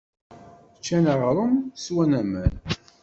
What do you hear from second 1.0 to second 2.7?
aɣrum, swan aman.